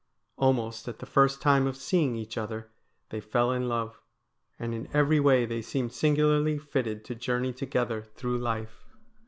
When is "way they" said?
5.19-5.61